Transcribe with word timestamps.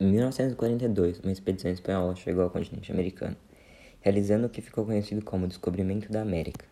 Em 0.00 0.06
1942, 0.12 1.18
uma 1.24 1.32
expedição 1.32 1.72
espanhola 1.72 2.14
chegou 2.14 2.44
ao 2.44 2.50
continente 2.50 2.92
americano, 2.92 3.36
realizando 4.00 4.46
o 4.46 4.48
que 4.48 4.62
ficou 4.62 4.86
conhecido 4.86 5.24
como 5.24 5.44
o 5.44 5.48
Descobrimento 5.48 6.12
da 6.12 6.22
América. 6.22 6.64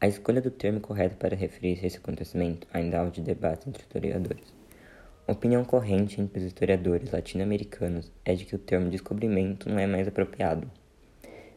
A 0.00 0.06
escolha 0.06 0.40
do 0.40 0.48
termo 0.48 0.78
correto 0.78 1.16
para 1.16 1.34
referir-se 1.34 1.82
a 1.84 1.88
esse 1.88 1.96
acontecimento 1.96 2.68
ainda 2.72 3.02
há 3.02 3.10
de 3.10 3.20
debate 3.20 3.68
entre 3.68 3.82
historiadores. 3.82 4.54
A 5.26 5.32
opinião 5.32 5.64
corrente 5.64 6.20
entre 6.20 6.38
os 6.38 6.44
historiadores 6.44 7.10
latino-americanos 7.10 8.12
é 8.24 8.32
de 8.32 8.44
que 8.44 8.54
o 8.54 8.60
termo 8.60 8.90
descobrimento 8.90 9.68
não 9.68 9.80
é 9.80 9.86
mais 9.88 10.06
apropriado, 10.06 10.70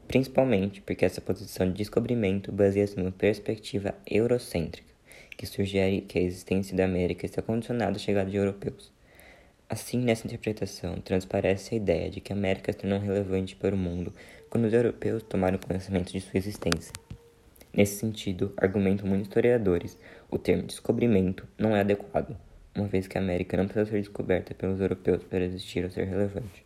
principalmente 0.08 0.82
porque 0.82 1.06
essa 1.06 1.22
posição 1.22 1.68
de 1.68 1.74
descobrimento 1.74 2.52
baseia-se 2.52 2.98
numa 2.98 3.12
perspectiva 3.12 3.94
eurocêntrica, 4.08 4.90
que 5.38 5.46
sugere 5.46 6.02
que 6.02 6.18
a 6.18 6.24
existência 6.24 6.76
da 6.76 6.86
América 6.86 7.28
está 7.28 7.44
condicionada 7.44 7.96
à 7.96 8.00
chegada 8.00 8.32
de 8.32 8.38
europeus. 8.38 8.95
Assim, 9.68 9.98
nessa 9.98 10.28
interpretação, 10.28 11.02
transparece 11.02 11.74
a 11.74 11.78
ideia 11.78 12.08
de 12.08 12.22
que 12.22 12.32
a 12.32 12.36
América 12.36 12.72
se 12.72 12.78
tornou 12.78 13.00
relevante 13.00 13.56
para 13.56 13.74
o 13.74 13.78
mundo 13.78 14.14
quando 14.48 14.66
os 14.66 14.74
europeus 14.74 15.24
tomaram 15.24 15.58
conhecimento 15.58 16.12
de 16.12 16.22
sua 16.22 16.38
existência. 16.38 16.94
Nesse 17.74 17.98
sentido, 17.98 18.54
argumentam 18.58 19.08
muitos 19.08 19.28
historiadores, 19.28 19.98
o 20.30 20.38
termo 20.38 20.64
descobrimento 20.64 21.48
não 21.58 21.76
é 21.76 21.80
adequado, 21.80 22.38
uma 22.76 22.88
vez 22.88 23.08
que 23.08 23.18
a 23.18 23.22
América 23.22 23.58
não 23.58 23.66
precisa 23.66 23.90
ser 23.90 23.98
descoberta 23.98 24.54
pelos 24.54 24.80
europeus 24.80 25.24
para 25.24 25.44
existir 25.44 25.84
ou 25.84 25.90
ser 25.90 26.06
relevante. 26.06 26.64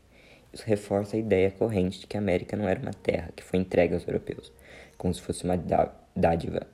Isso 0.52 0.66
reforça 0.66 1.16
a 1.16 1.20
ideia 1.20 1.52
corrente 1.52 2.02
de 2.02 2.08
que 2.08 2.18
a 2.18 2.20
América 2.20 2.58
não 2.58 2.68
era 2.68 2.82
uma 2.82 2.94
terra 2.94 3.32
que 3.34 3.44
foi 3.44 3.60
entregue 3.60 3.94
aos 3.94 4.06
europeus, 4.06 4.52
como 4.98 5.14
se 5.14 5.22
fosse 5.22 5.46
uma 5.46 5.56
dádiva, 6.14 6.68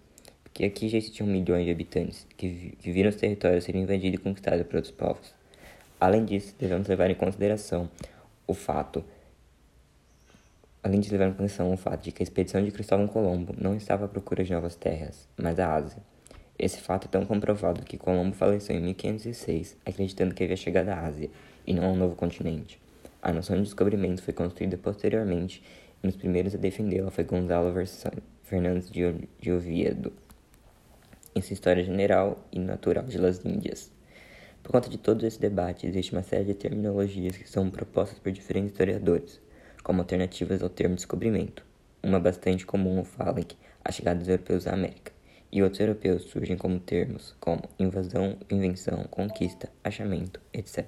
porque 0.43 0.65
aqui 0.65 0.89
já 0.89 0.97
existiam 0.97 1.27
milhões 1.27 1.65
de 1.65 1.71
habitantes 1.71 2.25
que, 2.35 2.75
que 2.79 2.91
viram 2.91 3.11
os 3.11 3.15
territórios 3.15 3.63
serem 3.63 3.83
invadidos 3.83 4.19
e 4.19 4.23
conquistados 4.23 4.65
por 4.65 4.77
outros 4.77 4.91
povos. 4.91 5.44
Além 5.99 6.25
disso, 6.25 6.55
devemos 6.59 6.87
levar 6.87 7.09
em 7.09 7.15
consideração 7.15 7.89
o 8.47 8.53
fato 8.53 9.03
além 10.85 10.99
de 10.99 11.09
levar 11.09 11.25
em 11.25 11.33
consideração 11.33 11.73
o 11.73 11.77
fato 11.77 12.03
de 12.03 12.11
que 12.11 12.21
a 12.21 12.25
expedição 12.25 12.63
de 12.63 12.69
Cristóvão 12.69 13.07
Colombo 13.07 13.55
não 13.57 13.75
estava 13.75 14.05
à 14.05 14.07
procura 14.07 14.43
de 14.43 14.53
novas 14.53 14.75
terras, 14.75 15.27
mas 15.35 15.59
a 15.59 15.73
Ásia. 15.73 15.97
Esse 16.59 16.79
fato 16.79 17.05
é 17.05 17.07
tão 17.07 17.25
comprovado 17.25 17.83
que 17.83 17.97
Colombo 17.97 18.35
faleceu 18.35 18.75
em 18.75 18.81
1506, 18.81 19.75
acreditando 19.83 20.35
que 20.35 20.43
havia 20.43 20.55
chegado 20.55 20.89
à 20.89 20.99
Ásia, 20.99 21.31
e 21.65 21.73
não 21.73 21.85
a 21.85 21.87
um 21.87 21.95
novo 21.95 22.15
continente. 22.15 22.79
A 23.19 23.33
noção 23.33 23.55
de 23.55 23.63
descobrimento 23.63 24.21
foi 24.21 24.31
construída 24.31 24.77
posteriormente, 24.77 25.63
e 26.03 26.05
nos 26.05 26.15
primeiros 26.15 26.53
a 26.53 26.57
defendê-la 26.59 27.09
foi 27.09 27.23
Gonzalo 27.23 27.73
Fernandes 28.43 28.91
de 28.91 29.51
Oviedo, 29.51 30.13
em 31.35 31.41
sua 31.41 31.55
História 31.55 31.83
General 31.83 32.37
e 32.51 32.59
Natural 32.59 33.05
de 33.05 33.17
las 33.17 33.43
Índias. 33.43 33.91
Por 34.65 34.71
conta 34.71 34.89
de 34.89 34.97
todo 34.97 35.27
esse 35.27 35.39
debate, 35.39 35.85
existe 35.85 36.11
uma 36.11 36.23
série 36.23 36.45
de 36.45 36.55
terminologias 36.55 37.37
que 37.37 37.47
são 37.47 37.69
propostas 37.69 38.17
por 38.17 38.31
diferentes 38.31 38.71
historiadores, 38.71 39.39
como 39.83 40.01
alternativas 40.01 40.63
ao 40.63 40.69
termo 40.69 40.95
descobrimento. 40.95 41.63
Uma 42.01 42.19
bastante 42.19 42.65
comum 42.65 43.03
fala 43.03 43.43
que 43.43 43.55
a 43.83 43.91
chegada 43.91 44.17
dos 44.17 44.27
europeus 44.27 44.65
à 44.65 44.73
América, 44.73 45.11
e 45.51 45.61
outros 45.61 45.79
europeus 45.79 46.23
surgem 46.23 46.57
como 46.57 46.79
termos 46.79 47.35
como 47.39 47.61
invasão, 47.77 48.39
invenção, 48.49 49.03
conquista, 49.03 49.71
achamento, 49.83 50.41
etc. 50.51 50.87